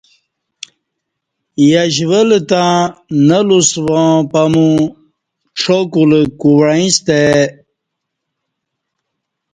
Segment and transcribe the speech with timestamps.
[1.69, 2.69] یش ول تں
[3.27, 4.69] نہ لوس واں پمو
[5.59, 7.43] ڄاکولہ کو وعیں ستہ ا ی